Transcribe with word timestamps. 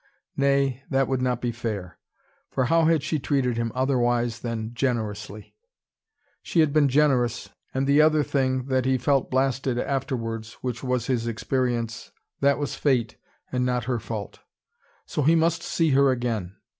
Nay, 0.35 0.81
that 0.89 1.07
would 1.07 1.21
not 1.21 1.41
be 1.41 1.51
fair. 1.51 1.99
For 2.49 2.65
how 2.65 2.85
had 2.85 3.03
she 3.03 3.19
treated 3.19 3.55
him, 3.55 3.71
otherwise 3.75 4.39
than 4.39 4.73
generously. 4.73 5.55
She 6.41 6.61
had 6.61 6.73
been 6.73 6.87
generous, 6.89 7.49
and 7.71 7.85
the 7.85 8.01
other 8.01 8.23
thing, 8.23 8.65
that 8.65 8.85
he 8.85 8.97
felt 8.97 9.29
blasted 9.29 9.77
afterwards, 9.77 10.53
which 10.63 10.83
was 10.83 11.05
his 11.05 11.27
experience, 11.27 12.11
that 12.39 12.57
was 12.57 12.73
fate, 12.73 13.17
and 13.51 13.63
not 13.63 13.83
her 13.83 13.99
fault. 13.99 14.39
So 15.05 15.21
he 15.21 15.35
must 15.35 15.61
see 15.61 15.91
her 15.91 16.09
again. 16.09 16.55